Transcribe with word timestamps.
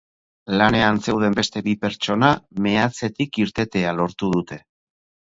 Lanean 0.59 1.01
zeuden 1.03 1.35
beste 1.39 1.61
bi 1.67 1.75
pertsona 1.83 2.31
meatzetik 2.67 3.39
irtetea 3.45 3.93
lortu 3.99 4.31
dute. 4.39 4.59